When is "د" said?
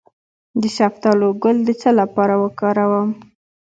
0.61-0.63, 1.65-1.69